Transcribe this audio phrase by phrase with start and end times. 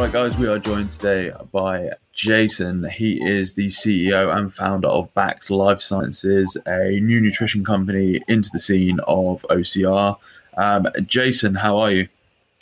[0.00, 2.88] Right, guys, we are joined today by Jason.
[2.88, 8.48] He is the CEO and founder of Bax Life Sciences, a new nutrition company into
[8.50, 10.16] the scene of OCR.
[10.56, 12.08] Um, Jason, how are you?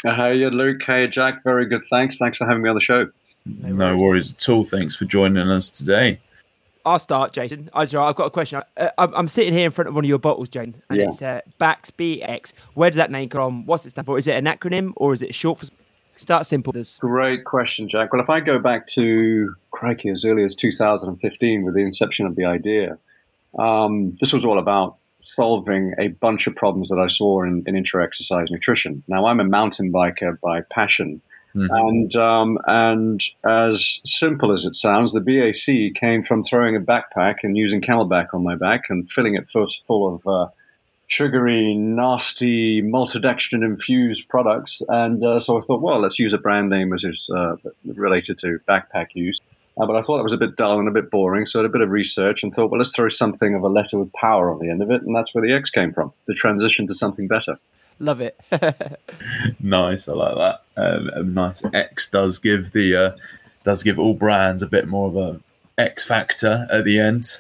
[0.05, 0.83] Uh, how are you, Luke?
[0.83, 1.45] Hey, Jack.
[1.45, 1.85] Very good.
[1.89, 2.19] Thanks.
[2.19, 3.09] Thanks for having me on the show.
[3.47, 4.65] No worries at all.
[4.65, 6.19] Thanks for joining us today.
[6.85, 7.71] I'll start, Jason.
[7.73, 8.63] I've got a question.
[8.77, 11.05] Uh, I'm sitting here in front of one of your bottles, Jane, and yeah.
[11.05, 12.53] it's uh, Bax BX.
[12.75, 13.67] Where does that name come from?
[13.67, 14.19] What's it stand for?
[14.19, 15.67] Is it an acronym or is it short for?
[16.19, 16.75] Start simple.
[16.99, 18.13] Great question, Jack.
[18.13, 22.35] Well, if I go back to crikey as early as 2015 with the inception of
[22.35, 22.99] the idea,
[23.57, 27.77] um, this was all about solving a bunch of problems that I saw in, in
[27.77, 29.05] intra exercise nutrition.
[29.07, 31.23] Now, I'm a mountain biker by passion.
[31.55, 31.73] Mm-hmm.
[31.73, 37.37] And um, and as simple as it sounds, the BAC came from throwing a backpack
[37.45, 40.51] and using CamelBak on my back and filling it first full of uh,
[41.09, 44.83] sugary, nasty, maltodextrin infused products.
[44.89, 48.39] And uh, so I thought, well, let's use a brand name as is uh, related
[48.41, 49.41] to backpack use.
[49.81, 51.63] Uh, but I thought it was a bit dull and a bit boring, so I
[51.63, 54.13] did a bit of research and thought, well, let's throw something of a letter with
[54.13, 56.87] power on the end of it, and that's where the X came from, the transition
[56.89, 57.57] to something better.
[58.01, 58.39] Love it.
[59.61, 60.63] nice, I like that.
[60.77, 63.11] Um, nice X does give the uh,
[63.65, 65.41] does give all brands a bit more of a
[65.79, 67.39] X factor at the end.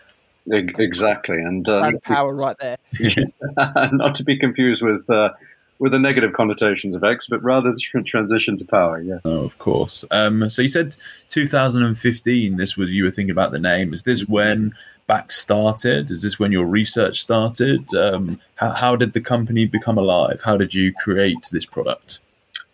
[0.51, 2.79] Exactly, and uh, power right there.
[3.93, 5.31] not to be confused with uh,
[5.79, 9.01] with the negative connotations of X, but rather the transition to power.
[9.01, 9.19] Yeah.
[9.25, 10.05] Oh, of course.
[10.11, 10.97] Um, so you said
[11.29, 12.57] 2015.
[12.57, 13.93] This was you were thinking about the name.
[13.93, 14.75] Is this when
[15.07, 16.11] Back started?
[16.11, 17.95] Is this when your research started?
[17.95, 20.43] Um, how, how did the company become alive?
[20.45, 22.21] How did you create this product?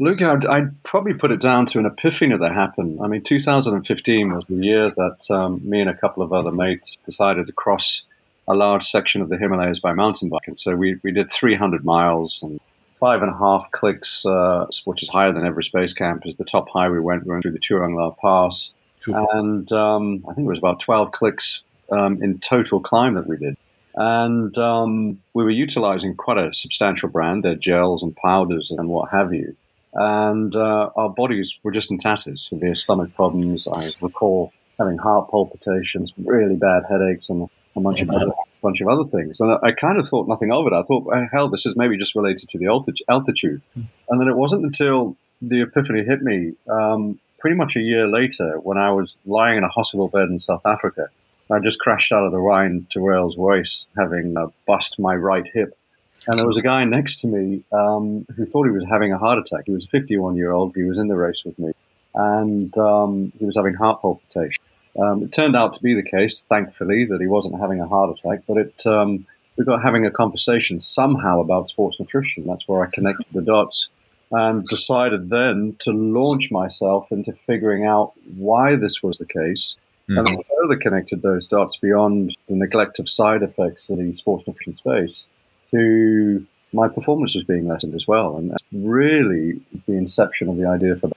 [0.00, 2.98] Luke, I'd, I'd, probably put it down to an epiphany that happened.
[3.02, 6.96] I mean, 2015 was the year that um, me and a couple of other mates
[7.06, 8.02] decided to cross
[8.48, 10.56] a large section of the Himalayas by mountain biking.
[10.56, 12.60] So we, we did 300 miles and
[12.98, 16.44] five and a half clicks, uh, which is higher than Everest Base Camp, is the
[16.44, 17.24] top high we went.
[17.24, 18.72] We went through the Churang La Pass.
[19.00, 19.26] Sure.
[19.32, 21.62] And um, I think it was about 12 clicks
[21.92, 23.56] um, in total climb that we did.
[23.94, 29.10] And um, we were utilizing quite a substantial brand, their gels and powders and what
[29.10, 29.56] have you.
[29.94, 33.68] And uh, our bodies were just in tatters, severe stomach problems.
[33.72, 38.88] I recall having heart palpitations, really bad headaches, and a bunch of other, bunch of
[38.88, 39.40] other things.
[39.40, 40.72] And I, I kind of thought nothing of it.
[40.72, 42.66] I thought, hell, this is maybe just related to the
[43.08, 43.62] altitude.
[43.74, 43.82] Hmm.
[44.08, 48.58] And then it wasn't until the epiphany hit me um, pretty much a year later
[48.60, 51.08] when I was lying in a hospital bed in South Africa.
[51.50, 55.46] I just crashed out of the Wines to Whales race, having uh, bust my right
[55.52, 55.76] hip.
[56.26, 59.18] And there was a guy next to me um, who thought he was having a
[59.18, 59.64] heart attack.
[59.66, 60.74] He was a 51 year old.
[60.74, 61.72] He was in the race with me.
[62.14, 64.62] And um, he was having heart palpitation.
[64.98, 68.16] Um, it turned out to be the case, thankfully, that he wasn't having a heart
[68.16, 69.26] attack, but it um,
[69.56, 72.46] we got having a conversation somehow about sports nutrition.
[72.46, 73.88] That's where I connected the dots
[74.30, 79.76] and decided then to launch myself into figuring out why this was the case.
[80.08, 80.26] Mm-hmm.
[80.26, 84.74] And further connected those dots beyond the neglect of side effects in the sports nutrition
[84.74, 85.28] space
[85.70, 88.36] to my performance was being lessened as well.
[88.36, 91.16] And that's really the inception of the idea for that.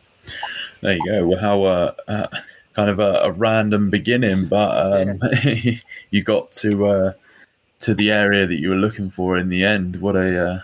[0.81, 1.28] There you go.
[1.28, 2.28] Well, how uh, uh,
[2.74, 5.75] kind of a, a random beginning, but um, yeah.
[6.12, 7.13] you got to uh,
[7.80, 9.97] to the area that you were looking for in the end.
[9.97, 10.63] What a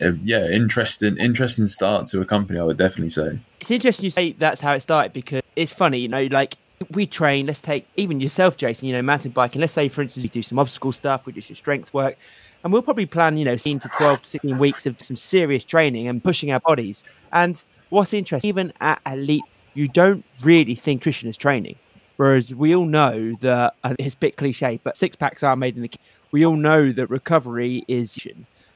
[0.00, 2.58] uh, yeah, interesting, interesting start to a company.
[2.58, 5.98] I would definitely say it's interesting you say that's how it started because it's funny,
[5.98, 6.56] you know, like
[6.90, 7.46] we train.
[7.46, 8.88] Let's take even yourself, Jason.
[8.88, 9.60] You know, mountain biking.
[9.60, 12.16] Let's say, for instance, you do some obstacle stuff, we do some strength work,
[12.64, 15.64] and we'll probably plan, you know, 16 to 12 to 16 weeks of some serious
[15.64, 17.04] training and pushing our bodies.
[17.32, 19.44] And what's interesting, even at elite
[19.78, 21.76] you don't really think nutrition is training.
[22.16, 25.82] Whereas we all know that, it's a bit cliche, but six packs are made in
[25.82, 25.90] the.
[26.32, 28.18] We all know that recovery is.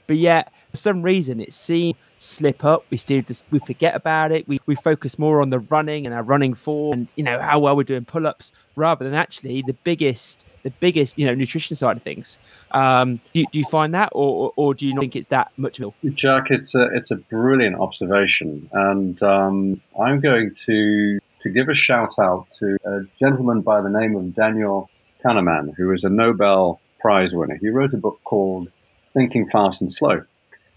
[0.06, 2.84] But yet, for some reason, it seems slip up.
[2.91, 4.47] We still just we forget about it.
[4.47, 7.59] We we focus more on the running and our running form, and you know how
[7.59, 11.76] well we're doing pull ups, rather than actually the biggest the biggest you know nutrition
[11.76, 12.38] side of things.
[12.73, 15.53] Um, do, you, do you find that, or, or, do you not think it's that
[15.56, 21.49] much of Jack, it's a it's a brilliant observation, and um, I'm going to to
[21.50, 24.88] give a shout out to a gentleman by the name of Daniel
[25.25, 27.58] Kahneman, who is a Nobel Prize winner.
[27.61, 28.69] He wrote a book called
[29.12, 30.23] Thinking Fast and Slow.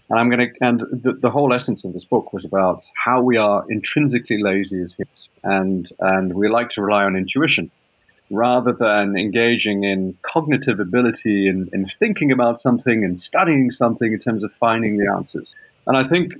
[0.08, 3.20] And I'm going to, and the, the whole essence of this book was about how
[3.20, 7.70] we are intrinsically lazy as humans, and and we like to rely on intuition
[8.30, 14.12] rather than engaging in cognitive ability and in, in thinking about something and studying something
[14.12, 15.54] in terms of finding the answers.
[15.86, 16.32] And I think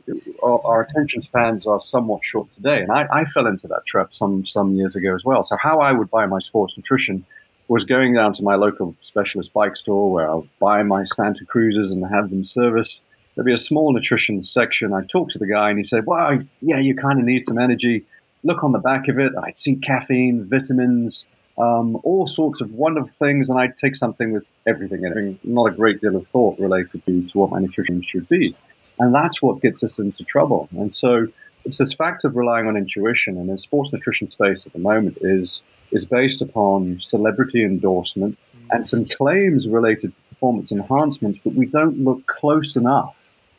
[0.43, 2.81] our, our attention spans are somewhat short today.
[2.81, 5.45] And I, I, fell into that trap some, some years ago as well.
[5.45, 7.25] So, how I would buy my sports nutrition
[7.69, 11.93] was going down to my local specialist bike store where I'll buy my Santa Cruzes
[11.93, 13.01] and have them serviced.
[13.35, 14.93] There'd be a small nutrition section.
[14.93, 17.59] I'd talk to the guy and he said, Well, yeah, you kind of need some
[17.59, 18.05] energy
[18.43, 19.33] look on the back of it.
[19.41, 21.25] I'd see caffeine, vitamins,
[21.59, 25.45] um, all sorts of wonderful things, and I'd take something with everything in it.
[25.45, 28.55] Not a great deal of thought related to, to what my nutrition should be.
[28.99, 30.69] And that's what gets us into trouble.
[30.73, 31.27] And so
[31.65, 35.19] it's this fact of relying on intuition, and the sports nutrition space at the moment
[35.21, 35.63] is
[35.93, 38.37] is based upon celebrity endorsement
[38.71, 43.15] and some claims related to performance enhancements, but we don't look close enough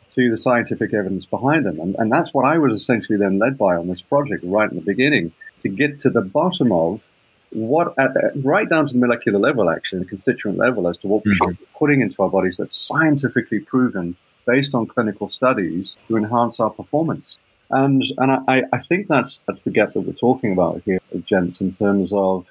[0.09, 1.79] to the scientific evidence behind them.
[1.79, 4.75] And, and that's what I was essentially then led by on this project right in
[4.75, 7.07] the beginning to get to the bottom of
[7.51, 8.11] what, at,
[8.43, 11.49] right down to the molecular level, actually, the constituent level, as to what we mm-hmm.
[11.49, 14.15] should be putting into our bodies that's scientifically proven
[14.45, 17.39] based on clinical studies to enhance our performance.
[17.69, 21.59] And and I, I think that's that's the gap that we're talking about here, gents,
[21.59, 22.45] in terms of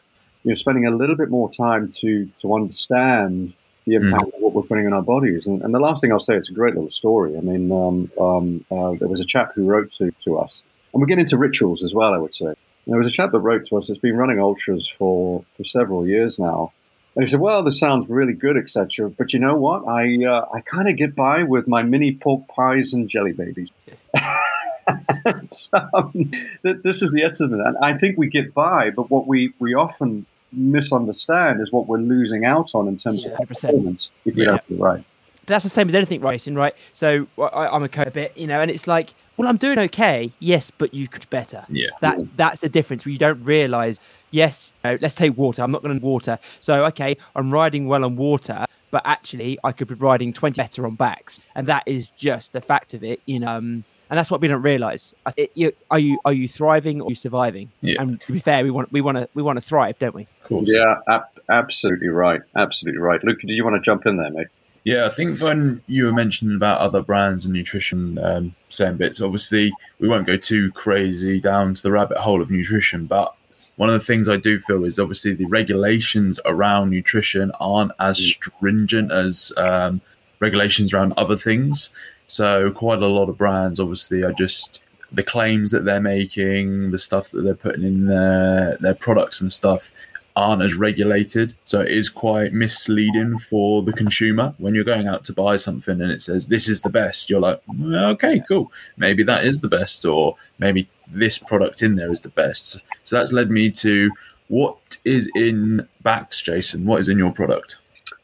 [0.45, 3.55] you know spending a little bit more time to to understand
[3.87, 4.05] the hmm.
[4.05, 4.35] impact mm.
[4.35, 5.47] of what we're putting in our bodies.
[5.47, 7.37] And, and, the last thing I'll say, it's a great little story.
[7.37, 11.01] I mean, um, um, uh, there was a chap who wrote to, to us, and
[11.01, 12.13] we get into rituals as well.
[12.13, 12.53] I would say
[12.87, 16.07] there was a chap that wrote to us that's been running ultras for for several
[16.07, 16.73] years now.
[17.15, 19.09] And he said, "Well, this sounds really good, etc.
[19.11, 19.87] But you know what?
[19.89, 23.71] I uh, I kind of get by with my mini pork pies and jelly babies."
[25.73, 26.31] um,
[26.63, 27.67] this is the essence of it.
[27.67, 31.99] And I think we get by, but what we, we often misunderstand is what we're
[31.99, 34.47] losing out on in terms yeah, of performance if we yeah.
[34.47, 35.05] don't it right.
[35.47, 36.75] That's the same as anything racing, right?
[36.93, 40.33] So I, am a co bit, you know, and it's like, well, I'm doing okay,
[40.39, 41.65] yes, but you could better.
[41.69, 43.05] Yeah, that's that's the difference.
[43.05, 44.01] Where you don't realise.
[44.31, 45.63] Yes, you know, let's take water.
[45.63, 46.39] I'm not going to water.
[46.61, 50.87] So okay, I'm riding well on water, but actually, I could be riding 20 better
[50.87, 53.21] on Bax, and that is just the fact of it.
[53.27, 55.15] You know, um, and that's what we don't realize.
[55.55, 57.71] you, are you are you thriving or are you surviving?
[57.81, 58.01] Yeah.
[58.01, 60.27] And to be fair, we want we want to we want to thrive, don't we?
[60.69, 63.23] Yeah, ab- absolutely right, absolutely right.
[63.25, 64.49] Luke, do you want to jump in there, mate?
[64.87, 69.21] Yeah, I think when you were mentioning about other brands and nutrition, um, same bits.
[69.21, 73.35] Obviously, we won't go too crazy down to the rabbit hole of nutrition, but
[73.75, 78.17] one of the things I do feel is obviously the regulations around nutrition aren't as
[78.17, 78.35] mm.
[78.35, 80.01] stringent as um,
[80.39, 81.91] regulations around other things.
[82.29, 84.79] So quite a lot of brands, obviously, are just
[85.11, 89.53] the claims that they're making, the stuff that they're putting in their their products and
[89.53, 89.91] stuff
[90.37, 91.55] aren't as regulated.
[91.65, 96.01] So it is quite misleading for the consumer when you're going out to buy something
[96.01, 97.31] and it says this is the best.
[97.31, 98.71] You're like, okay, cool.
[98.99, 102.79] Maybe that is the best, or maybe this product in there is the best.
[103.05, 104.11] So that's led me to
[104.49, 106.85] what is in Bax, Jason?
[106.85, 107.79] What is in your product?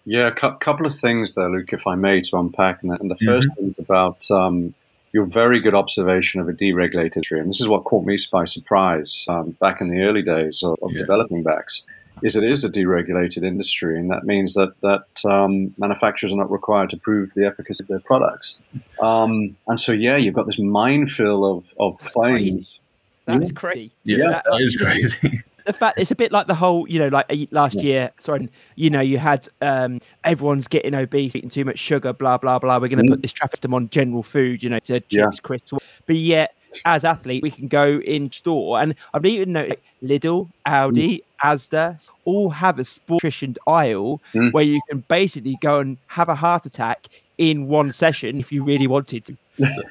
[0.04, 2.82] Yeah, a cu- couple of things there, Luke, if I may, to unpack.
[2.82, 3.54] And the 1st mm-hmm.
[3.54, 4.74] thing is about um,
[5.12, 7.40] your very good observation of a deregulated industry.
[7.40, 10.76] And this is what caught me by surprise um, back in the early days of,
[10.82, 10.98] of yeah.
[10.98, 11.84] developing Bax.
[12.22, 16.50] Is it is a deregulated industry, and that means that that um, manufacturers are not
[16.50, 18.58] required to prove the efficacy of their products.
[19.00, 22.78] Um, and so, yeah, you've got this minefield of of claims.
[23.24, 23.92] That's crazy.
[24.04, 27.08] Yeah, yeah that is crazy the fact it's a bit like the whole, you know,
[27.08, 27.82] like last yeah.
[27.82, 28.10] year.
[28.20, 32.58] Sorry, you know, you had um, everyone's getting obese, eating too much sugar, blah blah
[32.58, 32.78] blah.
[32.78, 33.10] We're going to mm.
[33.10, 35.28] put this traffic system on general food, you know, to chips, yeah.
[35.42, 35.72] crisps,
[36.06, 40.92] but yet as athletes, we can go in store and I've even noticed Lidl, Aldi,
[40.92, 41.22] mm.
[41.42, 44.52] Asda all have a sport nutrition aisle mm.
[44.52, 48.62] where you can basically go and have a heart attack in one session if you
[48.62, 49.36] really wanted to.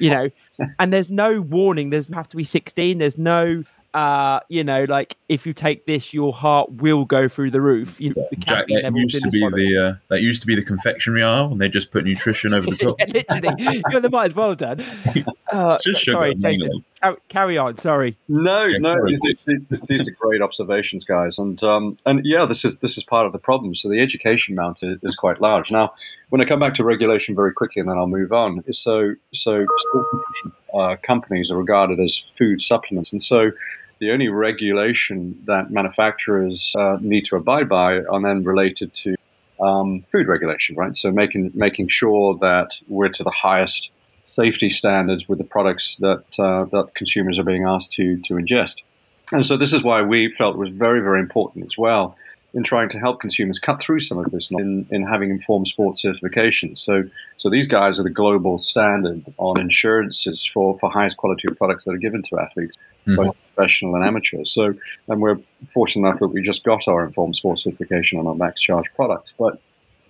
[0.00, 0.28] you know,
[0.78, 1.90] and there's no warning.
[1.90, 2.98] There's have to be 16.
[2.98, 7.50] There's no uh, you know, like if you take this, your heart will go through
[7.50, 8.00] the roof.
[8.00, 10.64] You know, the Jack, that used to be the uh, that used to be the
[10.64, 12.96] confectionery aisle, and they just put nutrition over the top.
[12.98, 14.84] yeah, literally, you know, they might as well done.
[15.52, 16.82] Uh, just sorry, Jason,
[17.28, 17.76] carry on.
[17.76, 18.16] Sorry.
[18.26, 22.64] No, yeah, no, these, these, these, are great observations, guys, and um, and yeah, this
[22.64, 23.74] is this is part of the problem.
[23.74, 25.70] So the education amount is, is quite large.
[25.70, 25.92] Now,
[26.30, 28.64] when I come back to regulation very quickly, and then I'll move on.
[28.72, 29.66] So so
[30.72, 33.50] uh, companies are regarded as food supplements, and so
[34.02, 39.14] the only regulation that manufacturers uh, need to abide by are then related to
[39.60, 40.96] um, food regulation, right?
[40.96, 43.92] So making making sure that we're to the highest
[44.26, 48.82] safety standards with the products that uh, that consumers are being asked to to ingest.
[49.30, 52.16] And so this is why we felt it was very very important as well
[52.54, 56.02] in trying to help consumers cut through some of this in, in having informed sports
[56.04, 56.78] certifications.
[56.78, 57.04] So,
[57.38, 61.84] so these guys are the global standard on insurances for, for highest quality of products
[61.84, 63.30] that are given to athletes, mm-hmm.
[63.54, 64.44] Professional and amateur.
[64.44, 64.74] So,
[65.08, 68.60] and we're fortunate enough that we just got our informed sports certification on our Bax
[68.60, 69.34] Charge products.
[69.38, 69.60] But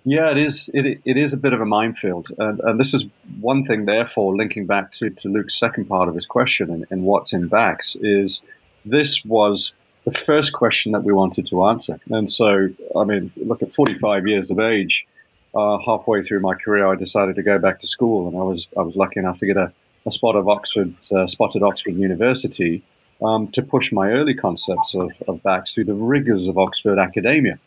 [0.05, 0.69] yeah, it is.
[0.75, 3.05] It, it is a bit of a minefield, and, and this is
[3.41, 3.85] one thing.
[3.85, 7.47] Therefore, linking back to, to Luke's second part of his question and, and what's in
[7.47, 8.43] Bax is
[8.85, 9.73] this was
[10.05, 12.01] the first question that we wanted to answer.
[12.11, 15.07] And so, I mean, look at 45 years of age.
[15.55, 18.67] Uh, halfway through my career, I decided to go back to school, and I was
[18.77, 19.71] I was lucky enough to get a,
[20.07, 22.83] a spot of Oxford, uh, spotted Oxford University
[23.25, 27.59] um, to push my early concepts of, of Bax through the rigors of Oxford academia.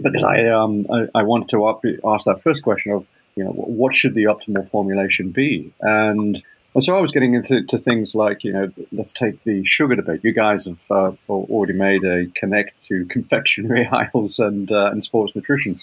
[0.00, 3.94] Because I, um, I, I wanted to ask that first question of, you know, what
[3.94, 5.72] should the optimal formulation be?
[5.80, 6.42] And
[6.74, 10.20] and so I was getting into things like, you know, let's take the sugar debate.
[10.22, 15.34] You guys have uh, already made a connect to confectionery aisles and uh, and sports
[15.34, 15.74] nutrition.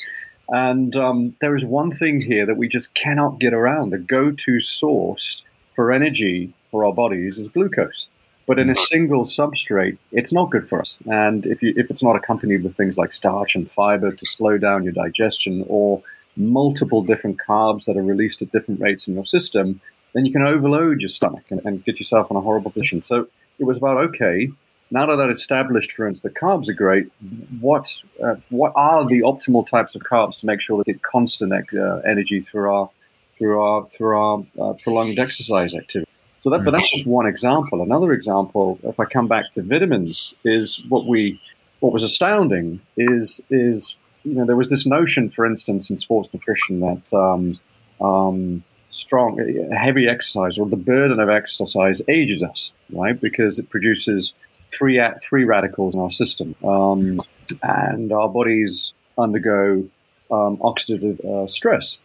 [0.50, 3.90] And um, there is one thing here that we just cannot get around.
[3.90, 5.44] The go-to source
[5.76, 8.08] for energy for our bodies is glucose.
[8.48, 11.04] But in a single substrate, it's not good for us.
[11.06, 14.58] And if you if it's not accompanied with things like starch and fiber to slow
[14.58, 16.02] down your digestion or
[16.38, 19.82] multiple different carbs that are released at different rates in your system,
[20.14, 23.02] then you can overload your stomach and, and get yourself in a horrible position.
[23.02, 23.28] So
[23.60, 24.50] it was about okay,
[24.92, 27.12] now that that established, for instance, the carbs are great.
[27.60, 31.52] What uh, what are the optimal types of carbs to make sure that get constant
[31.52, 32.90] uh, energy through our
[33.34, 36.10] through our through our uh, prolonged exercise activity?
[36.40, 37.82] So that, but that's just one example.
[37.82, 41.40] Another example, if I come back to vitamins, is what we
[41.80, 46.32] what was astounding is is you know there was this notion, for instance, in sports
[46.34, 47.60] nutrition that um,
[48.06, 49.38] um, strong,
[49.76, 53.20] heavy exercise or the burden of exercise ages us, right?
[53.20, 54.34] Because it produces
[54.70, 57.22] free free radicals in our system, um,
[57.64, 59.88] and our bodies undergo
[60.32, 61.98] um, oxidative uh, stress.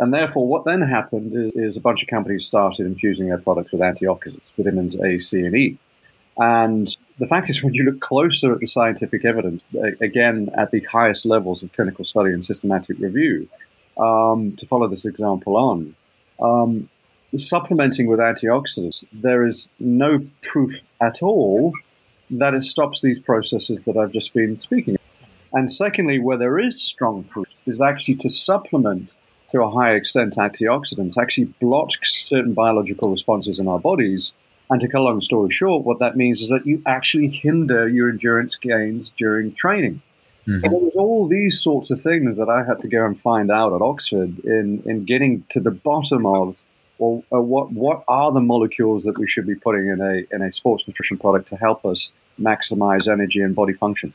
[0.00, 3.72] And therefore, what then happened is, is, a bunch of companies started infusing their products
[3.72, 5.78] with antioxidants, vitamins A, C, and E.
[6.36, 9.62] And the fact is, when you look closer at the scientific evidence,
[10.00, 13.48] again, at the highest levels of clinical study and systematic review,
[13.96, 15.94] um, to follow this example on,
[16.42, 16.88] um,
[17.36, 21.72] supplementing with antioxidants, there is no proof at all
[22.30, 24.94] that it stops these processes that I've just been speaking.
[24.94, 25.30] Of.
[25.52, 29.10] And secondly, where there is strong proof, is actually to supplement
[29.54, 34.32] to a high extent antioxidants, actually block certain biological responses in our bodies.
[34.68, 37.88] And to cut a long story short, what that means is that you actually hinder
[37.88, 40.02] your endurance gains during training.
[40.46, 40.58] Mm-hmm.
[40.58, 43.50] So there was all these sorts of things that I had to go and find
[43.50, 46.60] out at Oxford in, in getting to the bottom of
[46.98, 50.42] well, uh, what what are the molecules that we should be putting in a in
[50.42, 54.14] a sports nutrition product to help us maximize energy and body function?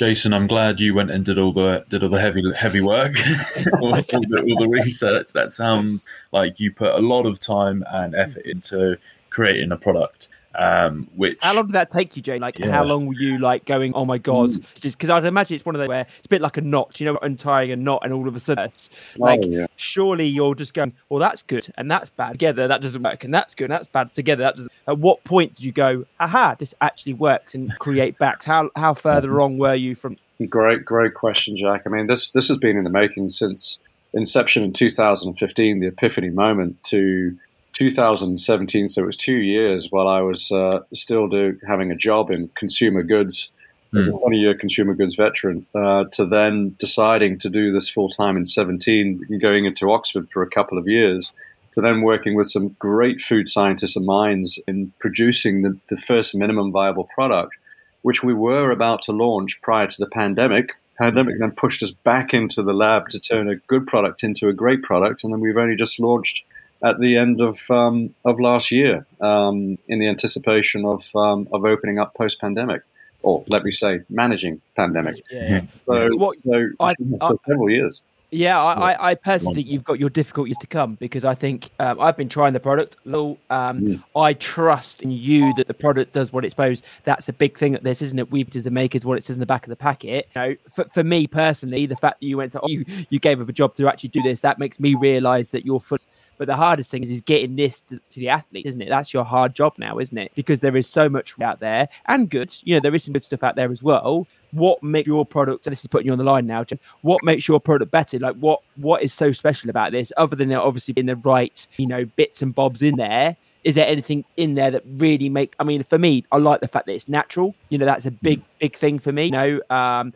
[0.00, 3.12] Jason, I'm glad you went and did all the did all the heavy heavy work,
[3.82, 5.34] all, the, all the research.
[5.34, 8.96] That sounds like you put a lot of time and effort into
[9.28, 10.30] creating a product.
[10.54, 12.38] Um, which how long did that take you, Jay?
[12.38, 12.70] Like, yeah.
[12.70, 13.92] how long were you like going?
[13.94, 14.50] Oh my god!
[14.50, 14.64] Mm.
[14.80, 16.98] Just because I'd imagine it's one of those where it's a bit like a knot,
[16.98, 19.66] you know, untying a knot, and all of a sudden, oh, like, oh, yeah.
[19.76, 22.66] surely you're just going, well, that's good and that's bad together.
[22.66, 24.42] That doesn't work, and that's good and that's bad together.
[24.42, 24.72] That doesn't.
[24.88, 28.44] At what point did you go, aha, this actually works, and create Bax?
[28.44, 29.36] How how further mm-hmm.
[29.36, 30.16] wrong were you from?
[30.48, 31.82] Great, great question, Jack.
[31.86, 33.78] I mean, this this has been in the making since
[34.12, 37.36] inception in 2015, the epiphany moment to
[37.72, 42.30] 2017, so it was two years while I was uh, still do, having a job
[42.30, 43.50] in consumer goods
[43.92, 43.98] mm.
[43.98, 44.18] as a hmm.
[44.18, 48.46] 20 year consumer goods veteran, uh, to then deciding to do this full time in
[48.46, 51.32] 17, going into Oxford for a couple of years,
[51.72, 56.34] to then working with some great food scientists and minds in producing the, the first
[56.34, 57.56] minimum viable product,
[58.02, 62.34] which we were about to launch prior to the pandemic pandemic then pushed us back
[62.34, 65.56] into the lab to turn a good product into a great product, and then we've
[65.56, 66.44] only just launched
[66.82, 71.64] at the end of um, of last year um, in the anticipation of um, of
[71.64, 72.82] opening up post pandemic,
[73.22, 75.22] or let me say, managing pandemic.
[75.30, 75.62] Yeah.
[75.86, 78.02] So, what, so, I, I, several years.
[78.32, 82.00] Yeah, I, I, personally think you've got your difficulties to come because I think um,
[82.00, 82.96] I've been trying the product.
[83.04, 84.04] Um, mm.
[84.14, 86.84] I trust in you that the product does what it's supposed.
[87.02, 88.30] That's a big thing at this, isn't it?
[88.30, 90.28] We've to the makers what it says in the back of the packet.
[90.36, 93.40] You know, for, for me personally, the fact that you went to you you gave
[93.40, 95.98] up a job to actually do this that makes me realise that you're full
[96.40, 98.88] but the hardest thing is, is getting this to, to, the athlete, isn't it?
[98.88, 100.32] That's your hard job now, isn't it?
[100.34, 102.56] Because there is so much out there and good.
[102.62, 104.26] You know, there is some good stuff out there as well.
[104.52, 105.66] What makes your product?
[105.66, 106.64] And this is putting you on the line now.
[106.64, 108.18] Jen, what makes your product better?
[108.18, 111.86] Like, what what is so special about this, other than obviously being the right, you
[111.86, 113.36] know, bits and bobs in there?
[113.62, 116.66] is there anything in there that really make i mean for me i like the
[116.66, 119.60] fact that it's natural you know that's a big big thing for me you know
[119.68, 120.14] um,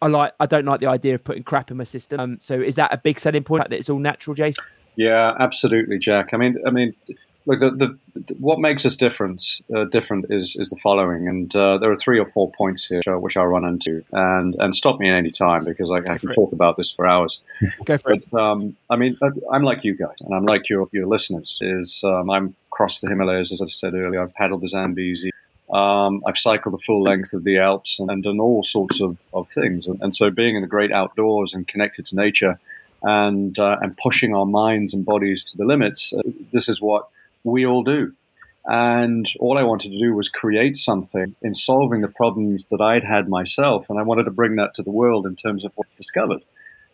[0.00, 2.58] i like i don't like the idea of putting crap in my system um, so
[2.58, 4.64] is that a big selling point that it's all natural jason
[4.96, 6.30] yeah, absolutely, Jack.
[6.32, 6.94] I mean, I mean,
[7.46, 7.98] look, the, the
[8.38, 12.18] what makes us different uh, different is is the following, and uh, there are three
[12.18, 15.64] or four points here which I'll run into, and and stop me at any time
[15.64, 17.40] because I, I can talk about this for hours.
[17.84, 18.34] Go for but, it.
[18.34, 19.18] Um, I mean,
[19.52, 21.58] I'm like you guys, and I'm like your your listeners.
[21.62, 24.22] Is um, I'm across the Himalayas, as I said earlier.
[24.22, 25.30] I've paddled the Zambezi.
[25.72, 29.18] Um, I've cycled the full length of the Alps and, and done all sorts of,
[29.34, 29.88] of things.
[29.88, 32.56] And, and so being in the great outdoors and connected to nature
[33.02, 36.12] and uh, and pushing our minds and bodies to the limits.
[36.12, 36.22] Uh,
[36.52, 37.08] this is what
[37.44, 38.12] we all do.
[38.68, 43.04] And all I wanted to do was create something in solving the problems that I'd
[43.04, 43.88] had myself.
[43.88, 46.42] And I wanted to bring that to the world in terms of what I discovered.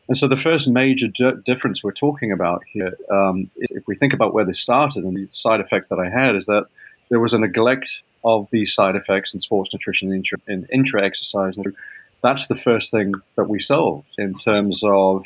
[0.09, 3.97] And so the first major di- difference we're talking about here um, is if we
[3.97, 6.67] think about where this started and the side effects that I had, is that
[7.09, 11.57] there was a neglect of these side effects in sports nutrition and intra, intra exercise.
[12.23, 15.25] That's the first thing that we solved in terms of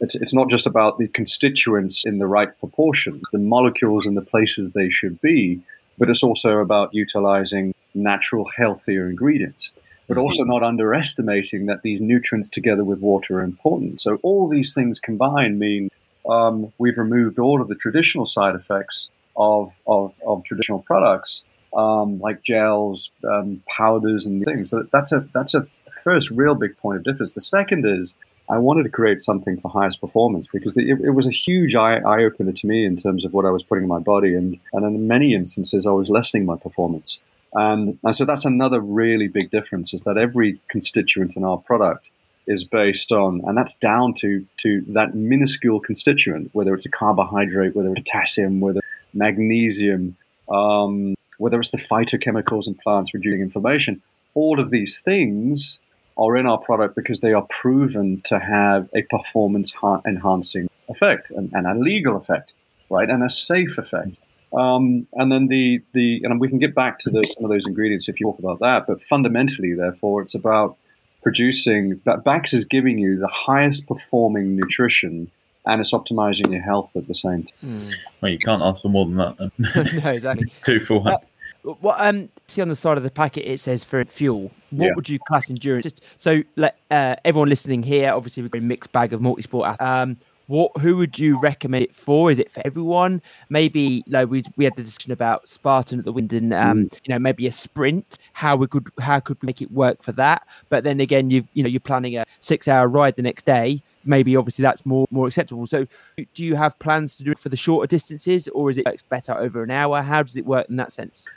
[0.00, 4.22] it's, it's not just about the constituents in the right proportions, the molecules in the
[4.22, 5.60] places they should be,
[5.98, 9.72] but it's also about utilizing natural, healthier ingredients.
[10.08, 10.22] But mm-hmm.
[10.22, 14.00] also not underestimating that these nutrients together with water are important.
[14.00, 15.90] So all these things combined mean
[16.28, 22.18] um, we've removed all of the traditional side effects of, of, of traditional products um,
[22.20, 24.70] like gels, um, powders, and things.
[24.70, 25.66] So that's a that's a
[26.02, 27.34] first real big point of difference.
[27.34, 28.16] The second is
[28.50, 31.76] I wanted to create something for highest performance because the, it, it, was a huge
[31.76, 34.34] eye, eye, opener to me in terms of what I was putting in my body,
[34.34, 37.20] and and in many instances I was lessening my performance.
[37.52, 42.10] And, and so that's another really big difference is that every constituent in our product
[42.46, 47.76] is based on, and that's down to to that minuscule constituent, whether it's a carbohydrate,
[47.76, 50.16] whether it's potassium, whether it's magnesium,
[50.48, 54.02] um, whether it's the phytochemicals in plants reducing inflammation,
[54.34, 55.78] all of these things
[56.20, 59.72] are in our product because they are proven to have a performance
[60.06, 62.52] enhancing effect and, and, a legal effect,
[62.90, 64.16] right, and a safe effect.
[64.52, 67.66] Um, and then the the and we can get back to the, some of those
[67.66, 68.86] ingredients if you talk about that.
[68.86, 70.76] But fundamentally, therefore, it's about
[71.22, 72.00] producing.
[72.04, 75.30] That BAX is giving you the highest performing nutrition
[75.66, 77.58] and it's optimizing your health at the same time.
[77.64, 77.94] Mm.
[78.20, 79.36] Well, you can't ask for more than that.
[79.38, 80.02] Then.
[80.04, 80.52] no, exactly.
[80.60, 81.06] Two full.
[81.06, 81.18] Uh,
[81.62, 84.50] what um see on the side of the packet it says for fuel.
[84.70, 84.92] What yeah.
[84.94, 85.84] would you class endurance?
[85.84, 89.80] Just so let uh, everyone listening here, obviously we've got a mixed bag of multi-sport.
[89.80, 90.16] Um,
[90.50, 92.28] what who would you recommend it for?
[92.28, 93.22] Is it for everyone?
[93.50, 96.52] Maybe like we we had the discussion about Spartan at the Winden.
[96.52, 96.98] Um, mm.
[97.04, 98.18] you know, maybe a sprint.
[98.32, 100.44] How we could how could we make it work for that?
[100.68, 103.80] But then again, you've you know you're planning a six hour ride the next day.
[104.04, 105.68] Maybe obviously that's more more acceptable.
[105.68, 108.86] So, do you have plans to do it for the shorter distances, or is it
[109.08, 110.02] better over an hour?
[110.02, 111.28] How does it work in that sense?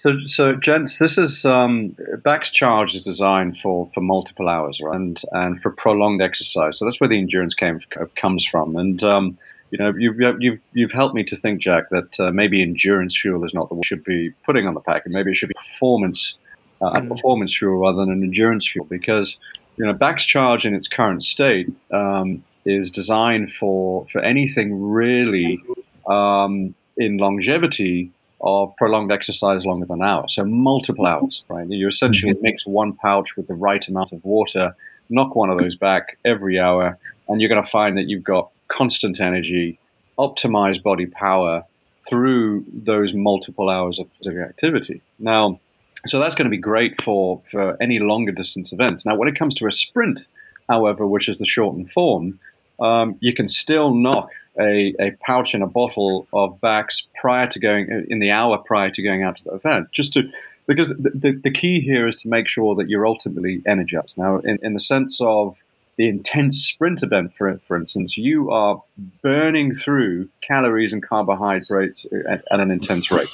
[0.00, 4.96] So, so gents, this is um, Bax Charge is designed for, for multiple hours, right?
[4.96, 6.78] and and for prolonged exercise.
[6.78, 7.78] So that's where the endurance came
[8.16, 8.76] comes from.
[8.76, 9.36] And um,
[9.70, 13.44] you know, you've you've you've helped me to think, Jack, that uh, maybe endurance fuel
[13.44, 15.54] is not the we should be putting on the pack, and maybe it should be
[15.54, 16.34] performance
[16.80, 17.06] uh, mm.
[17.06, 19.38] performance fuel rather than an endurance fuel, because
[19.76, 25.62] you know, Bax Charge in its current state um, is designed for for anything really
[26.06, 30.28] um, in longevity of prolonged exercise longer than an hour.
[30.28, 31.68] So multiple hours, right?
[31.68, 32.42] You essentially mm-hmm.
[32.42, 34.74] mix one pouch with the right amount of water,
[35.08, 36.98] knock one of those back every hour,
[37.28, 39.78] and you're going to find that you've got constant energy,
[40.18, 41.64] optimized body power
[42.08, 45.02] through those multiple hours of physical activity.
[45.18, 45.60] Now,
[46.06, 49.04] so that's going to be great for, for any longer distance events.
[49.04, 50.24] Now, when it comes to a sprint,
[50.68, 52.40] however, which is the shortened form,
[52.80, 57.58] um, you can still knock a, a pouch and a bottle of Bax prior to
[57.58, 60.30] going in the hour prior to going out to the event, just to
[60.66, 64.16] because the, the, the key here is to make sure that you're ultimately energized.
[64.16, 65.58] Now, in, in the sense of
[65.96, 68.82] the intense sprint event, for for instance, you are
[69.22, 73.32] burning through calories and carbohydrates at, at an intense rate,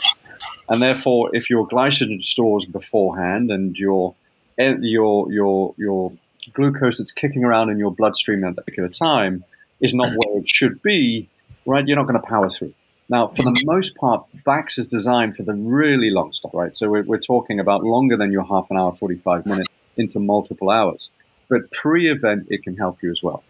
[0.68, 4.14] and therefore, if your glycogen stores beforehand and your
[4.58, 6.12] eh, your your your
[6.52, 9.44] glucose that's kicking around in your bloodstream at that particular time
[9.80, 11.28] is not where it should be,
[11.66, 12.72] right, you're not going to power through.
[13.08, 16.74] Now, for the most part, Bax is designed for the really long stuff, right?
[16.74, 20.70] So we're, we're talking about longer than your half an hour, 45 minutes into multiple
[20.70, 21.10] hours.
[21.48, 23.44] But pre event, it can help you as well.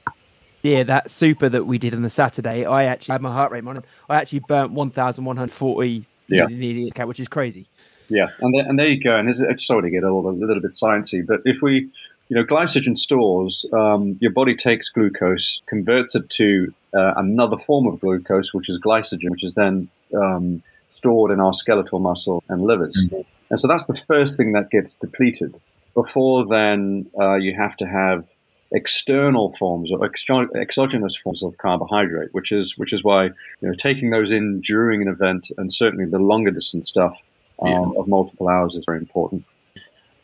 [0.63, 3.67] Yeah, that super that we did on the Saturday, I actually had my heart rate
[3.67, 3.83] on.
[4.11, 7.05] I actually burnt 1,140, yeah.
[7.05, 7.67] which is crazy.
[8.09, 9.17] Yeah, and there, and there you go.
[9.17, 11.91] And it's, sorry to get a little, a little bit sciencey, but if we
[12.29, 17.87] you know, glycogen stores, um, your body takes glucose, converts it to uh, another form
[17.87, 22.63] of glucose, which is glycogen, which is then um, stored in our skeletal muscle and
[22.63, 22.97] livers.
[23.07, 23.23] Mm-hmm.
[23.51, 25.55] And so that's the first thing that gets depleted.
[25.95, 28.29] Before then, uh, you have to have
[28.73, 33.75] external forms or exo- exogenous forms of carbohydrate, which is which is why you know
[33.75, 37.17] taking those in during an event and certainly the longer distance stuff
[37.63, 38.01] um, yeah.
[38.01, 39.45] of multiple hours is very important.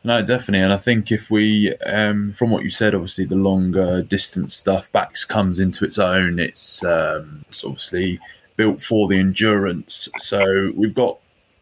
[0.04, 0.64] No, definitely.
[0.64, 4.90] And I think if we, um, from what you said, obviously the longer distance stuff,
[4.90, 6.40] Bax comes into its own.
[6.40, 8.18] It's, um, it's obviously
[8.56, 10.08] built for the endurance.
[10.18, 11.18] So we've got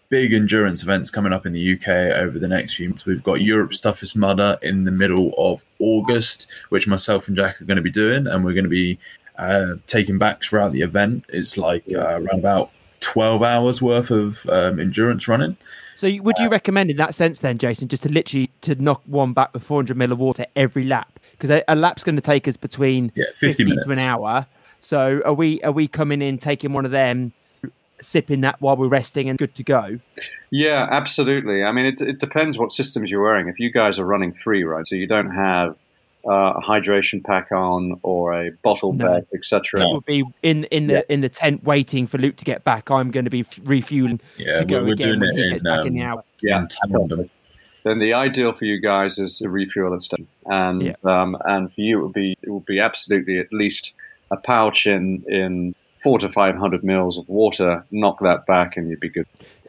[0.09, 3.05] big endurance events coming up in the UK over the next few months.
[3.05, 7.65] We've got Europe's Toughest Mudder in the middle of August, which myself and Jack are
[7.67, 8.99] going to be doing, and we're going to be
[9.39, 11.27] uh, taking back throughout the event.
[11.29, 12.71] It's like uh, around about
[13.11, 15.57] 12 hours worth of um, endurance running.
[15.97, 19.33] So would you recommend in that sense then, Jason, just to literally to knock one
[19.33, 21.19] back with 400 ml of water every lap?
[21.33, 24.47] Because a, a lap's going to take us between yeah, 50 minutes to an hour.
[24.79, 27.33] So are we are we coming in taking one of them,
[28.01, 29.99] sipping that while we're resting and good to go?
[30.51, 31.65] Yeah, absolutely.
[31.65, 33.49] I mean, it, it depends what systems you're wearing.
[33.49, 35.77] If you guys are running free, right, so you don't have
[36.27, 39.07] uh, a hydration pack on or a bottle no.
[39.07, 39.83] bed, etc.
[39.83, 41.03] It would be in in the yeah.
[41.09, 42.91] in the tent waiting for Luke to get back.
[42.91, 45.95] I'm going to be refueling yeah, to go we're, again doing it in, um, in
[45.95, 46.25] the hour.
[46.43, 46.67] Yeah,
[47.85, 50.95] then the ideal for you guys is a refuel station, and yeah.
[51.05, 53.95] um, and for you it would be it would be absolutely at least
[54.31, 57.85] a pouch in in four to five hundred mils of water.
[57.91, 59.27] Knock that back, and you'd be good.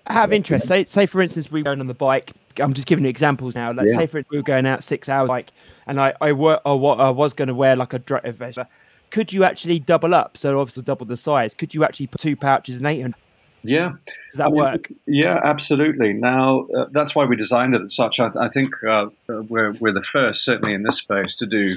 [0.08, 0.68] Have interest.
[0.68, 2.32] Say, say for instance, we were going on the bike.
[2.58, 3.72] I'm just giving you examples now.
[3.72, 4.00] Let's yeah.
[4.00, 5.52] say for instance, we were going out six hours bike,
[5.88, 8.58] and I I, were, or what I was going to wear like a dress.
[9.10, 10.38] Could you actually double up?
[10.38, 11.54] So obviously double the size.
[11.54, 13.16] Could you actually put two pouches in 800?
[13.64, 13.92] Yeah.
[14.32, 14.92] Does that I mean, work?
[15.06, 16.14] Yeah, absolutely.
[16.14, 18.20] Now, uh, that's why we designed it as such.
[18.20, 21.76] I, I think uh, we're, we're the first, certainly in this space, to do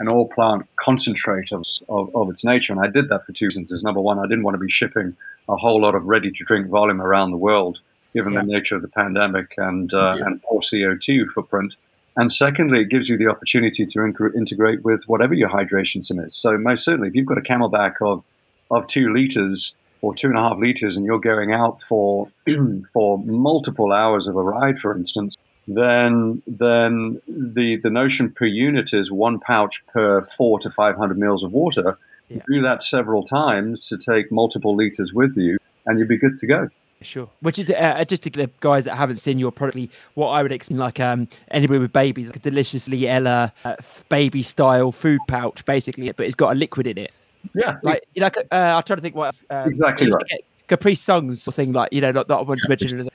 [0.00, 2.72] an all plant concentrate of, of, of, its nature.
[2.72, 3.82] And I did that for two reasons.
[3.84, 5.14] Number one, I didn't want to be shipping
[5.48, 7.80] a whole lot of ready to drink volume around the world,
[8.14, 8.40] given yeah.
[8.40, 10.24] the nature of the pandemic and, uh, yeah.
[10.24, 11.74] and poor CO2 footprint.
[12.16, 16.18] And secondly, it gives you the opportunity to in- integrate with whatever your hydration sim
[16.18, 16.34] is.
[16.34, 18.24] So, most certainly, if you've got a CamelBak of,
[18.70, 22.26] of two liters, or two and a half liters and you're going out for
[22.92, 25.36] for multiple hours of a ride, for instance,
[25.76, 31.18] then then the the notion per unit is one pouch per four to five hundred
[31.18, 31.98] mils of water.
[32.28, 32.42] Yeah.
[32.48, 36.46] Do that several times to take multiple liters with you, and you'll be good to
[36.46, 36.68] go.
[37.02, 37.28] Sure.
[37.40, 40.42] Which is uh, uh just to the guys that haven't seen your product, what I
[40.42, 43.76] would expect, like um, anybody with babies, like a deliciously Ella uh,
[44.08, 47.12] baby style food pouch, basically, but it's got a liquid in it.
[47.54, 50.44] Yeah, like like uh, I'm trying to think what um, exactly right.
[50.70, 53.10] Capri Suns or thing like you know not, not I want to mention that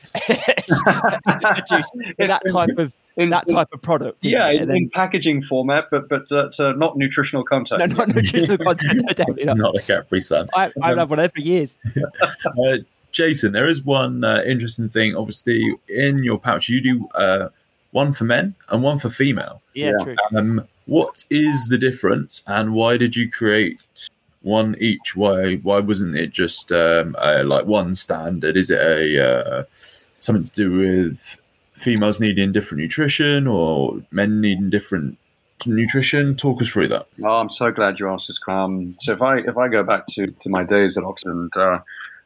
[2.52, 4.26] type of in, that type of product.
[4.26, 7.80] Yeah, in, then, in, packaging format, but but uh, uh, not nutritional content.
[7.80, 9.06] No, not nutritional content.
[9.06, 9.58] No, definitely not.
[9.58, 10.50] not a Capri Sun.
[10.54, 11.78] I, I um, have one every years.
[11.98, 12.78] uh,
[13.14, 15.16] Jason, there is one uh, interesting thing.
[15.16, 17.48] Obviously, in your pouch, you do uh,
[17.92, 19.62] one for men and one for female.
[19.74, 20.04] Yeah, yeah.
[20.04, 20.16] true.
[20.36, 23.88] Um, what is the difference, and why did you create
[24.46, 25.16] one each?
[25.16, 28.56] Why why wasn't it just um, like one standard?
[28.56, 29.64] Is it a uh,
[30.20, 31.40] something to do with
[31.74, 35.18] females needing different nutrition or men needing different
[35.66, 36.36] nutrition?
[36.36, 37.08] Talk us through that.
[37.24, 38.40] Oh, I'm so glad you asked this.
[38.48, 41.80] Um, so if I if I go back to, to my days at Oxford uh,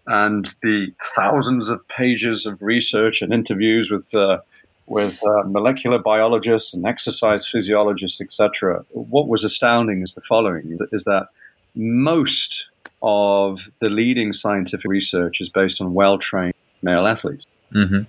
[0.07, 4.39] and the thousands of pages of research and interviews with uh,
[4.87, 11.05] with uh, molecular biologists and exercise physiologists, etc., what was astounding is the following: is
[11.05, 11.29] that
[11.75, 12.67] most
[13.01, 17.45] of the leading scientific research is based on well trained male athletes.
[17.73, 18.03] Mm-hmm.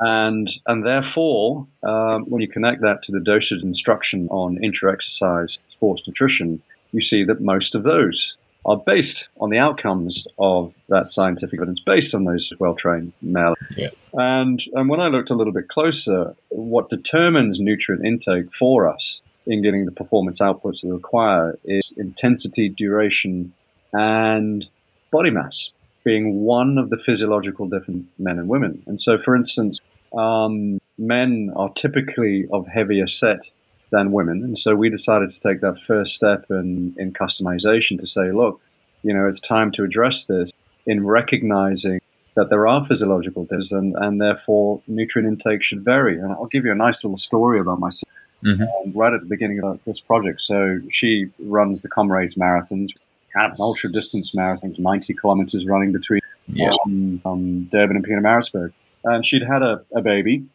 [0.00, 5.58] And, and therefore, um, when you connect that to the dosage instruction on intra exercise
[5.70, 11.10] sports nutrition, you see that most of those are based on the outcomes of that
[11.10, 13.54] scientific evidence, based on those well trained male.
[13.76, 13.88] Yeah.
[14.12, 19.20] And, and when I looked a little bit closer, what determines nutrient intake for us
[19.46, 23.52] in getting the performance outputs we require is intensity, duration,
[23.92, 24.66] and
[25.10, 25.70] body mass
[26.04, 28.82] being one of the physiological different men and women.
[28.86, 29.78] And so, for instance,
[30.16, 33.50] um, men are typically of heavier set
[33.90, 34.42] than women.
[34.42, 38.60] And so we decided to take that first step in, in customization to say, look,
[39.02, 40.50] you know, it's time to address this
[40.86, 42.00] in recognizing
[42.34, 46.18] that there are physiological differences and, and therefore nutrient intake should vary.
[46.18, 48.08] And I'll give you a nice little story about myself
[48.44, 48.62] mm-hmm.
[48.62, 50.40] um, right at the beginning of this project.
[50.40, 52.90] So she runs the Comrades marathons,
[53.32, 56.72] kind of an ultra distance marathon, 90 kilometers running between yeah.
[56.84, 58.72] um, um, Durban and Pietermaritzburg.
[59.04, 60.46] And she'd had a, a baby,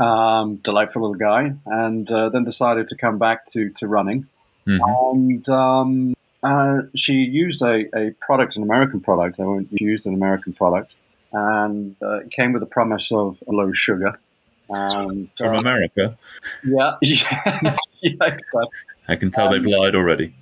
[0.00, 4.28] um, delightful little guy, and uh, then decided to come back to, to running.
[4.66, 5.16] Mm-hmm.
[5.16, 9.40] And um, uh, she used a, a product, an American product.
[9.40, 10.94] I won't use an American product.
[11.32, 14.18] And uh, it came with a promise of low sugar.
[14.70, 16.16] And, From uh, America?
[16.64, 16.96] Yeah.
[17.02, 18.36] yeah.
[19.08, 20.34] I can tell um, they've lied already.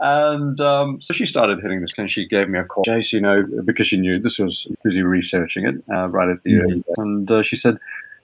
[0.00, 2.84] and um, so she started hitting this, and she gave me a call.
[2.84, 6.52] Jace, you know, because she knew this was busy researching it uh, right at the
[6.52, 6.70] mm-hmm.
[6.70, 6.84] end.
[6.96, 7.78] And uh, she said,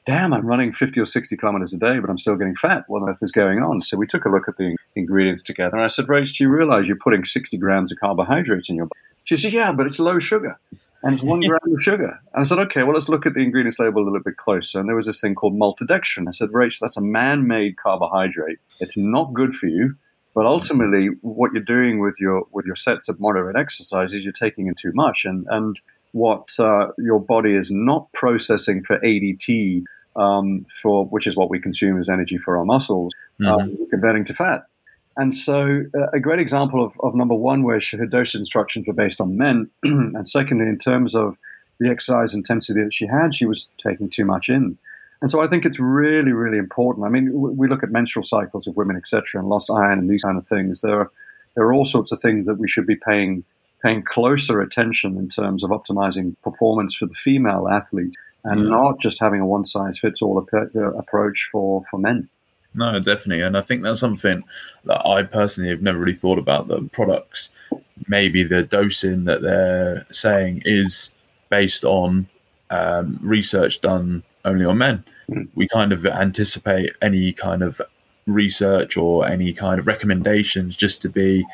[0.06, 2.84] Damn, I'm running 50 or 60 kilometers a day, but I'm still getting fat.
[2.88, 3.82] What on earth is going on?
[3.82, 5.76] So we took a look at the ingredients together.
[5.76, 8.86] And I said, Rach, do you realize you're putting 60 grams of carbohydrates in your
[8.86, 9.00] body?
[9.24, 10.58] She said, Yeah, but it's low sugar
[11.02, 12.18] and it's one gram of sugar.
[12.34, 14.78] And I said, okay, well, let's look at the ingredients label a little bit closer.
[14.80, 16.28] And there was this thing called maltodextrin.
[16.28, 18.58] I said, Rach, that's a man made carbohydrate.
[18.80, 19.96] It's not good for you.
[20.34, 24.32] But ultimately, what you're doing with your with your sets of moderate exercise is you're
[24.32, 25.24] taking in too much.
[25.24, 25.80] And and
[26.12, 29.82] what uh, your body is not processing for ADT,
[30.14, 33.52] um, for which is what we consume as energy for our muscles, mm-hmm.
[33.52, 34.66] um, converting to fat.
[35.20, 38.94] And so, uh, a great example of, of number one, where her dose instructions were
[38.94, 41.36] based on men, and secondly, in terms of
[41.78, 44.78] the exercise intensity that she had, she was taking too much in.
[45.20, 47.04] And so, I think it's really, really important.
[47.04, 50.22] I mean, we look at menstrual cycles of women, etc., and lost iron and these
[50.22, 50.80] kind of things.
[50.80, 51.10] There are
[51.54, 53.44] there are all sorts of things that we should be paying
[53.82, 58.70] paying closer attention in terms of optimizing performance for the female athlete, and yeah.
[58.70, 62.30] not just having a one size fits all approach for for men.
[62.74, 63.42] No, definitely.
[63.42, 64.44] And I think that's something
[64.84, 66.68] that I personally have never really thought about.
[66.68, 67.48] The products,
[68.08, 71.10] maybe the dosing that they're saying is
[71.48, 72.28] based on
[72.70, 75.04] um, research done only on men.
[75.28, 75.48] Mm.
[75.54, 77.80] We kind of anticipate any kind of
[78.26, 81.44] research or any kind of recommendations just to be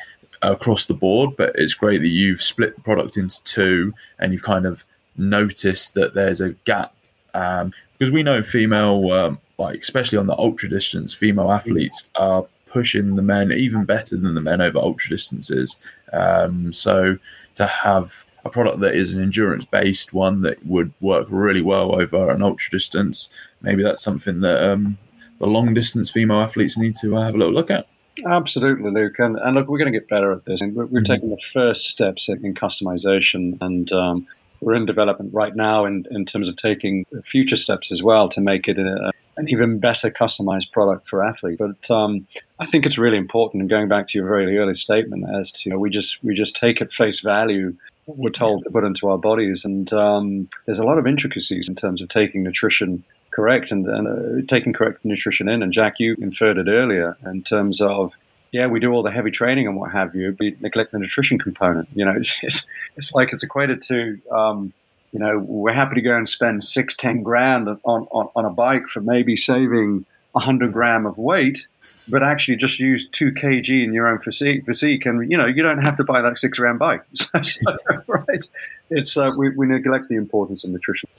[0.43, 1.35] across the board.
[1.35, 4.85] But it's great that you've split the product into two and you've kind of
[5.17, 6.93] noticed that there's a gap.
[7.33, 12.45] Um, because we know female um, like especially on the ultra distance, female athletes are
[12.67, 15.77] pushing the men even better than the men over ultra distances.
[16.13, 17.17] Um, so
[17.55, 21.99] to have a product that is an endurance based one that would work really well
[21.99, 23.29] over an ultra distance,
[23.61, 24.97] maybe that's something that um,
[25.39, 27.87] the long distance female athletes need to have a little look at.
[28.25, 29.19] Absolutely, Luke.
[29.19, 30.61] And, and look, we're going to get better at this.
[30.61, 31.03] We're, we're mm-hmm.
[31.03, 34.27] taking the first steps in, in customization, and um,
[34.61, 38.41] we're in development right now in, in terms of taking future steps as well to
[38.41, 41.59] make it a, an even better customized product for athletes.
[41.59, 42.27] But um,
[42.59, 43.61] I think it's really important.
[43.61, 46.33] And going back to your very early statement, as to you know, we just we
[46.33, 50.49] just take at face value what we're told to put into our bodies, and um,
[50.65, 54.73] there's a lot of intricacies in terms of taking nutrition correct and, and uh, taking
[54.73, 55.61] correct nutrition in.
[55.61, 58.13] And Jack, you inferred it earlier in terms of
[58.51, 61.37] yeah, we do all the heavy training and what have you, but neglect the nutrition
[61.37, 61.89] component.
[61.93, 64.73] You know, it's it's, it's like it's equated to um,
[65.17, 67.79] you know, we're happy to go and spend six, ten grand on,
[68.11, 71.65] on, on a bike for maybe saving 100 gram of weight,
[72.07, 75.63] but actually just use 2 kg in your own physique, physique and, you know, you
[75.63, 77.01] don't have to buy that six gram bike.
[78.07, 78.47] right?
[78.91, 81.09] It's, uh, we, we neglect the importance of nutrition.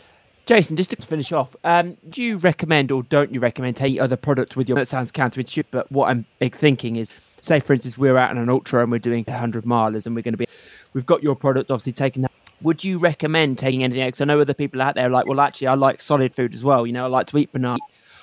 [0.46, 4.16] Jason, just to finish off, um, do you recommend or don't you recommend take other
[4.16, 4.78] products with your?
[4.78, 8.48] That sounds counterintuitive, but what I'm thinking is, say for instance, we're out on an
[8.48, 10.46] ultra and we're doing 100 milers and we're going to be,
[10.92, 12.27] we've got your product obviously taking that
[12.62, 14.20] would you recommend taking anything else?
[14.20, 16.64] I know other people out there are like, well, actually, I like solid food as
[16.64, 16.86] well.
[16.86, 17.78] You know, I like to eat banana.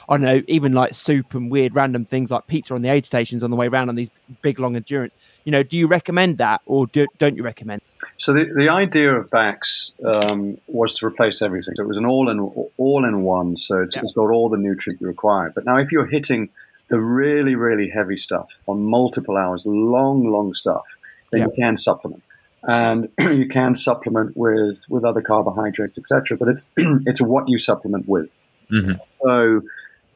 [0.08, 3.08] I don't know, even like soup and weird random things like pizza on the aid
[3.08, 4.12] stations on the way around on these
[4.44, 5.16] big long endurance.
[5.46, 7.82] You know, do you recommend that or do, not you recommend?
[8.18, 11.74] So the, the idea of Bax um, was to replace everything.
[11.76, 13.58] So it was an all in all in one.
[13.58, 14.04] So it's, yeah.
[14.04, 15.52] it's got all the nutrient you require.
[15.54, 16.50] But now if you're hitting
[16.88, 20.86] the really really heavy stuff on multiple hours, long long stuff,
[21.32, 21.48] then yeah.
[21.48, 22.22] you can supplement
[22.68, 26.38] and you can supplement with with other carbohydrates, etc.
[26.38, 28.34] But it's it's what you supplement with.
[28.72, 28.94] Mm-hmm.
[29.22, 29.62] So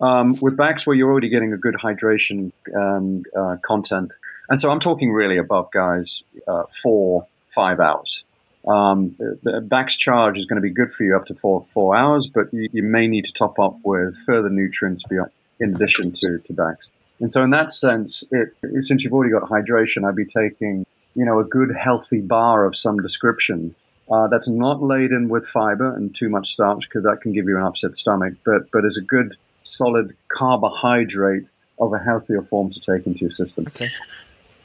[0.01, 4.13] um, with Bax where you're already getting a good hydration um, uh, content,
[4.49, 8.23] and so I'm talking really above guys uh, four five hours.
[8.67, 11.95] Um, the Bax charge is going to be good for you up to four four
[11.95, 16.11] hours, but you, you may need to top up with further nutrients beyond in addition
[16.13, 16.91] to to Bax.
[17.19, 20.85] And so, in that sense, it, since you've already got hydration, I'd be taking
[21.19, 23.75] you know, a good healthy bar of some description
[24.09, 27.57] uh, that's not laden with fiber and too much starch because that can give you
[27.57, 32.79] an upset stomach, but but is a good solid carbohydrate of a healthier form to
[32.79, 33.65] take into your system.
[33.67, 33.89] Okay.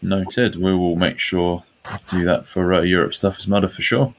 [0.01, 0.55] Noted.
[0.55, 4.15] We will make sure to do that for uh, Europe's Toughest Mudder for sure.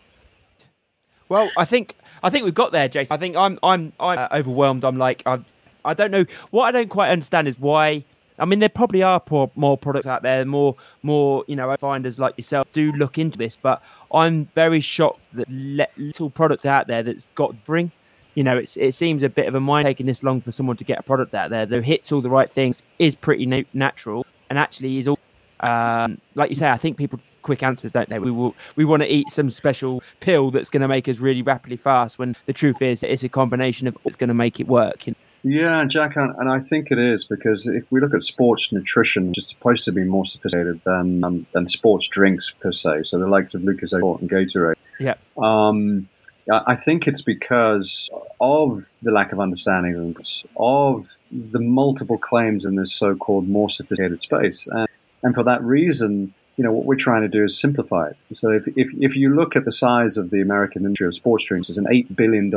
[1.29, 3.13] Well, I think I think we've got there, Jason.
[3.13, 4.83] I think I'm I'm I'm uh, overwhelmed.
[4.83, 5.39] I'm like I
[5.85, 8.03] I don't know what I don't quite understand is why
[8.37, 9.21] I mean, there probably are
[9.55, 13.55] more products out there, more, more, you know, finders like yourself do look into this.
[13.55, 13.81] But
[14.13, 17.91] I'm very shocked that little products out there that's got bring.
[18.33, 20.75] You know, it's, it seems a bit of a mind taking this long for someone
[20.77, 23.63] to get a product out there that hits all the right things, is pretty na-
[23.73, 25.19] natural, and actually is all,
[25.61, 26.69] um, like you say.
[26.69, 28.19] I think people quick answers, don't they?
[28.19, 31.43] We will, we want to eat some special pill that's going to make us really
[31.43, 32.19] rapidly fast.
[32.19, 35.07] When the truth is, it's a combination of what's going to make it work.
[35.07, 35.17] You know?
[35.47, 39.49] Yeah, Jack, and I think it is because if we look at sports nutrition, it's
[39.49, 43.03] supposed to be more sophisticated than um, than sports drinks per se.
[43.03, 44.75] So the likes of Lucas Lucozade and Gatorade.
[44.99, 45.13] Yeah.
[45.37, 46.09] Um,
[46.51, 48.09] I think it's because
[48.41, 50.15] of the lack of understanding
[50.57, 54.87] of the multiple claims in this so-called more sophisticated space, and,
[55.21, 58.17] and for that reason, you know, what we're trying to do is simplify it.
[58.33, 61.43] So if, if, if you look at the size of the American industry of sports
[61.43, 62.51] drinks, it's an $8 billion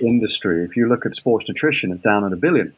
[0.00, 0.64] industry.
[0.64, 2.74] If you look at sports nutrition, it's down at a billion.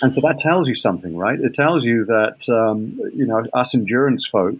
[0.00, 1.38] And so that tells you something, right?
[1.38, 4.58] It tells you that, um, you know, us endurance folk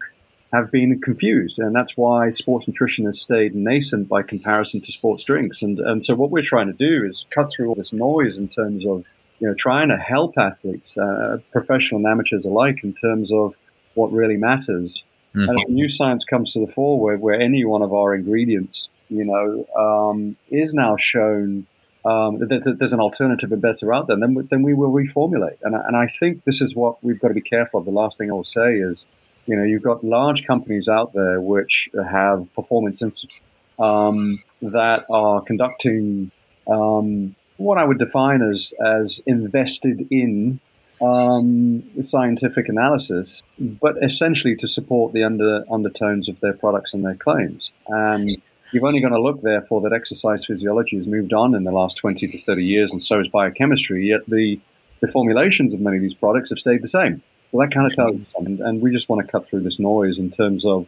[0.52, 5.24] have been confused, and that's why sports nutrition has stayed nascent by comparison to sports
[5.24, 5.62] drinks.
[5.62, 8.48] And and so what we're trying to do is cut through all this noise in
[8.48, 9.04] terms of
[9.40, 13.56] you know trying to help athletes, uh, professional and amateurs alike, in terms of
[13.94, 15.02] what really matters.
[15.34, 15.48] Mm-hmm.
[15.48, 18.90] And if new science comes to the fore, where, where any one of our ingredients,
[19.08, 21.66] you know, um, is now shown
[22.04, 25.58] um, that there's an alternative and better out there, then we, then we will reformulate.
[25.62, 27.86] And, and I think this is what we've got to be careful of.
[27.86, 29.06] The last thing I will say is
[29.46, 33.40] you know, you've got large companies out there which have performance institutes
[33.78, 36.30] um, that are conducting
[36.70, 40.60] um, what I would define as as invested in
[41.02, 47.16] um, scientific analysis, but essentially to support the under undertones of their products and their
[47.16, 47.70] claims.
[47.88, 48.40] And
[48.72, 51.96] you've only got to look, therefore, that exercise physiology has moved on in the last
[51.96, 54.60] 20 to 30 years, and so has biochemistry, yet the,
[55.00, 57.22] the formulations of many of these products have stayed the same.
[57.48, 58.60] So that kind of tells something.
[58.62, 60.86] And we just want to cut through this noise in terms of,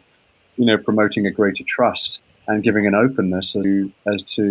[0.57, 4.43] you know, promoting a greater trust and giving an openness as to, as to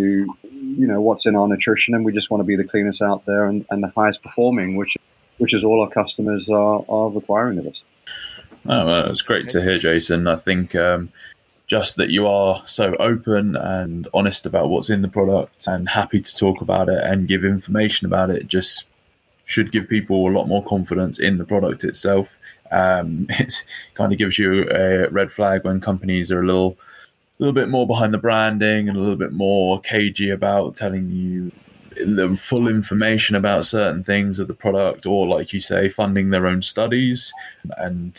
[0.77, 1.93] you know, what's in our nutrition.
[1.93, 4.75] And we just want to be the cleanest out there and, and the highest performing,
[4.75, 4.95] which
[5.37, 7.83] which is all our customers are, are requiring of us.
[8.67, 10.27] Oh, well, it's great to hear, Jason.
[10.27, 11.11] I think um,
[11.67, 16.19] just that you are so open and honest about what's in the product and happy
[16.19, 18.85] to talk about it and give information about it just
[19.45, 22.39] should give people a lot more confidence in the product itself.
[22.71, 26.77] Um, it kind of gives you a red flag when companies are a little,
[27.39, 31.09] a little bit more behind the branding and a little bit more cagey about telling
[31.09, 31.51] you
[31.95, 36.47] the full information about certain things of the product, or like you say, funding their
[36.47, 37.33] own studies,
[37.77, 38.13] and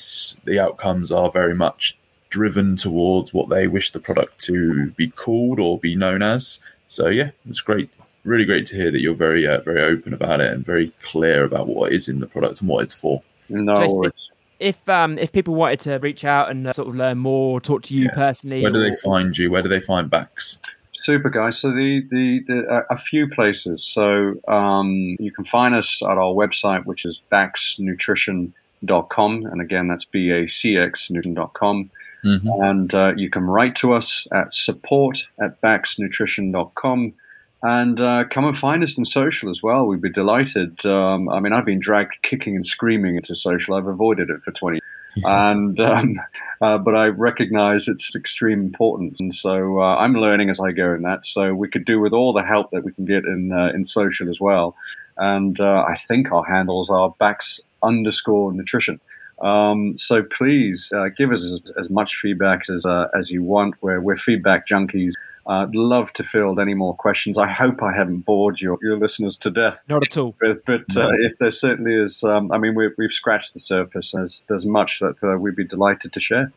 [0.44, 5.60] the outcomes are very much driven towards what they wish the product to be called
[5.60, 6.58] or be known as.
[6.88, 7.90] So yeah, it's great
[8.26, 11.44] really great to hear that you're very uh, very open about it and very clear
[11.44, 13.22] about what is in the product and what it's for.
[13.48, 14.28] No worries.
[14.58, 17.82] If um if people wanted to reach out and uh, sort of learn more, talk
[17.84, 18.14] to you yeah.
[18.14, 18.90] personally, where do or...
[18.90, 19.50] they find you?
[19.50, 20.58] Where do they find Bax?
[21.02, 21.59] Super guys.
[21.59, 23.85] So the the, the uh, a few places.
[23.85, 30.04] So um, you can find us at our website, which is baxnutrition.com, and again that's
[30.04, 31.90] b a c x nutrition.com.
[32.24, 32.62] Mm-hmm.
[32.62, 37.14] And uh, you can write to us at support at baxnutrition.com
[37.62, 39.87] and uh, come and find us in social as well.
[39.87, 40.85] We'd be delighted.
[40.85, 43.74] Um, I mean, I've been dragged kicking and screaming into social.
[43.74, 44.80] I've avoided it for 20
[45.24, 46.16] and um,
[46.61, 50.94] uh, but I recognise its extreme importance, and so uh, I'm learning as I go
[50.94, 51.24] in that.
[51.24, 53.85] So we could do with all the help that we can get in uh, in
[53.85, 54.76] social as well.
[55.16, 59.00] And uh, I think our handles are Bax underscore nutrition.
[59.40, 62.87] Um, so please uh, give us as, as, much feedback as
[63.18, 63.74] as you want.
[63.81, 65.12] Where we're feedback junkies.
[65.48, 67.38] I'd love to field any more questions.
[67.38, 69.85] I hope I haven't bored your, your listeners to death.
[69.88, 70.35] Not at all.
[70.40, 74.12] But, but uh, if there certainly is, um, I mean, we, have scratched the surface.
[74.12, 76.52] There's, there's much that uh, we'd be delighted to share.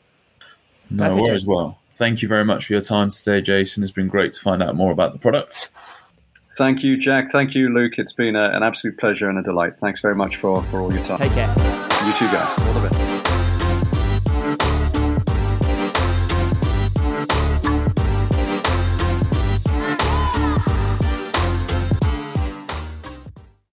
[0.90, 1.46] No worries.
[1.46, 3.84] Well, thank you very much for your time today, Jason.
[3.84, 5.70] It's been great to find out more about the product.
[6.58, 7.32] Thank you, Jack.
[7.32, 7.94] Thank you, Luke.
[8.00, 9.78] It's been a, an absolute pleasure and a delight.
[9.78, 11.20] Thanks very much for, for all your time.
[11.20, 11.48] Take care.
[12.06, 12.60] You too, guys.
[12.60, 13.29] All the best.